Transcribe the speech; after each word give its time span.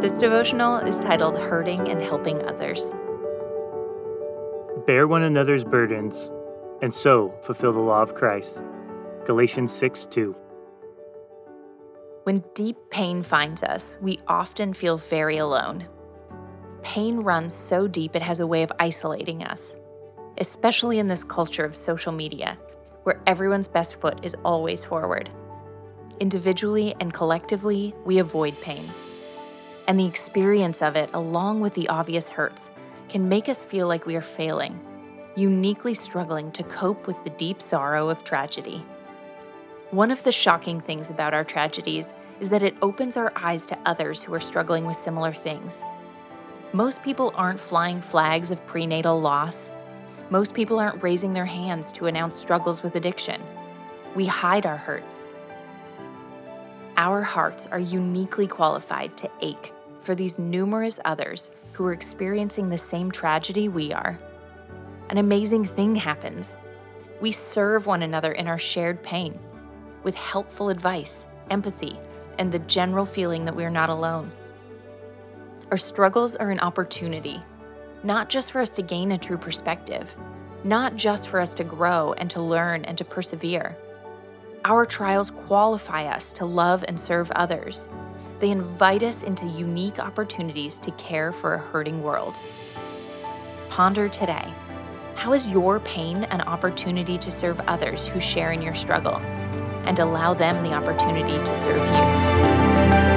This 0.00 0.12
devotional 0.12 0.78
is 0.78 0.98
titled 0.98 1.36
Hurting 1.36 1.90
and 1.90 2.00
Helping 2.00 2.40
Others. 2.48 2.90
Bear 4.86 5.06
one 5.06 5.24
another's 5.24 5.62
burdens, 5.62 6.30
and 6.80 6.94
so 6.94 7.34
fulfill 7.42 7.74
the 7.74 7.80
law 7.80 8.00
of 8.00 8.14
Christ. 8.14 8.62
Galatians 9.26 9.70
6 9.72 10.06
2. 10.06 10.34
When 12.22 12.42
deep 12.54 12.78
pain 12.88 13.22
finds 13.22 13.62
us, 13.62 13.98
we 14.00 14.18
often 14.26 14.72
feel 14.72 14.96
very 14.96 15.36
alone. 15.36 15.86
Pain 16.82 17.18
runs 17.18 17.52
so 17.52 17.86
deep 17.86 18.16
it 18.16 18.22
has 18.22 18.40
a 18.40 18.46
way 18.46 18.62
of 18.62 18.72
isolating 18.78 19.44
us, 19.44 19.76
especially 20.38 20.98
in 20.98 21.08
this 21.08 21.24
culture 21.24 21.66
of 21.66 21.76
social 21.76 22.12
media, 22.12 22.56
where 23.02 23.20
everyone's 23.26 23.68
best 23.68 23.96
foot 23.96 24.24
is 24.24 24.34
always 24.46 24.82
forward. 24.82 25.28
Individually 26.20 26.94
and 27.00 27.12
collectively, 27.12 27.94
we 28.06 28.18
avoid 28.18 28.58
pain 28.62 28.88
and 29.90 29.98
the 29.98 30.06
experience 30.06 30.82
of 30.82 30.94
it, 30.94 31.10
along 31.14 31.60
with 31.60 31.74
the 31.74 31.88
obvious 31.88 32.28
hurts, 32.28 32.70
can 33.08 33.28
make 33.28 33.48
us 33.48 33.64
feel 33.64 33.88
like 33.88 34.06
we 34.06 34.14
are 34.14 34.22
failing, 34.22 34.78
uniquely 35.34 35.94
struggling 35.94 36.52
to 36.52 36.62
cope 36.62 37.08
with 37.08 37.16
the 37.24 37.30
deep 37.30 37.60
sorrow 37.60 38.08
of 38.08 38.22
tragedy. 38.22 38.84
One 39.90 40.12
of 40.12 40.22
the 40.22 40.30
shocking 40.30 40.80
things 40.80 41.10
about 41.10 41.34
our 41.34 41.42
tragedies 41.42 42.12
is 42.38 42.50
that 42.50 42.62
it 42.62 42.76
opens 42.82 43.16
our 43.16 43.32
eyes 43.34 43.66
to 43.66 43.78
others 43.84 44.22
who 44.22 44.32
are 44.32 44.38
struggling 44.38 44.86
with 44.86 44.96
similar 44.96 45.32
things. 45.32 45.82
Most 46.72 47.02
people 47.02 47.32
aren't 47.34 47.58
flying 47.58 48.00
flags 48.00 48.52
of 48.52 48.64
prenatal 48.68 49.20
loss. 49.20 49.74
Most 50.30 50.54
people 50.54 50.78
aren't 50.78 51.02
raising 51.02 51.32
their 51.32 51.46
hands 51.46 51.90
to 51.94 52.06
announce 52.06 52.36
struggles 52.36 52.84
with 52.84 52.94
addiction. 52.94 53.42
We 54.14 54.26
hide 54.26 54.66
our 54.66 54.76
hurts. 54.76 55.26
Our 56.96 57.22
hearts 57.22 57.66
are 57.72 57.80
uniquely 57.80 58.46
qualified 58.46 59.16
to 59.16 59.28
ache 59.40 59.72
for 60.02 60.14
these 60.14 60.38
numerous 60.38 60.98
others 61.04 61.50
who 61.72 61.84
are 61.86 61.92
experiencing 61.92 62.68
the 62.68 62.78
same 62.78 63.10
tragedy 63.10 63.68
we 63.68 63.92
are. 63.92 64.18
An 65.08 65.18
amazing 65.18 65.64
thing 65.64 65.94
happens. 65.96 66.56
We 67.20 67.32
serve 67.32 67.86
one 67.86 68.02
another 68.02 68.32
in 68.32 68.46
our 68.46 68.58
shared 68.58 69.02
pain 69.02 69.38
with 70.02 70.14
helpful 70.14 70.68
advice, 70.68 71.26
empathy, 71.50 71.98
and 72.38 72.50
the 72.50 72.58
general 72.60 73.04
feeling 73.04 73.44
that 73.44 73.56
we 73.56 73.64
are 73.64 73.70
not 73.70 73.90
alone. 73.90 74.32
Our 75.70 75.76
struggles 75.76 76.36
are 76.36 76.50
an 76.50 76.60
opportunity, 76.60 77.42
not 78.02 78.30
just 78.30 78.50
for 78.50 78.60
us 78.60 78.70
to 78.70 78.82
gain 78.82 79.12
a 79.12 79.18
true 79.18 79.36
perspective, 79.36 80.14
not 80.64 80.96
just 80.96 81.28
for 81.28 81.38
us 81.38 81.54
to 81.54 81.64
grow 81.64 82.12
and 82.14 82.30
to 82.30 82.42
learn 82.42 82.84
and 82.84 82.96
to 82.98 83.04
persevere. 83.04 83.76
Our 84.64 84.84
trials 84.84 85.30
qualify 85.30 86.06
us 86.06 86.32
to 86.34 86.44
love 86.44 86.84
and 86.86 86.98
serve 86.98 87.30
others 87.32 87.88
they 88.40 88.50
invite 88.50 89.02
us 89.02 89.22
into 89.22 89.46
unique 89.46 89.98
opportunities 89.98 90.78
to 90.80 90.90
care 90.92 91.32
for 91.32 91.54
a 91.54 91.58
hurting 91.58 92.02
world. 92.02 92.40
Ponder 93.68 94.08
today 94.08 94.52
how 95.14 95.34
is 95.34 95.46
your 95.46 95.80
pain 95.80 96.24
an 96.24 96.40
opportunity 96.40 97.18
to 97.18 97.30
serve 97.30 97.60
others 97.60 98.06
who 98.06 98.20
share 98.20 98.52
in 98.52 98.62
your 98.62 98.74
struggle? 98.74 99.16
And 99.84 99.98
allow 99.98 100.32
them 100.32 100.62
the 100.62 100.72
opportunity 100.72 101.36
to 101.44 101.54
serve 101.54 103.04
you. 103.04 103.09